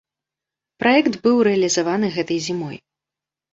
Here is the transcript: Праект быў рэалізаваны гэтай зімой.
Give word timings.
Праект 0.83 1.13
быў 1.27 1.35
рэалізаваны 1.49 2.11
гэтай 2.19 2.43
зімой. 2.49 2.83